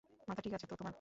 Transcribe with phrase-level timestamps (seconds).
[0.27, 0.89] মাথা ঠিক আছে তো তোমার?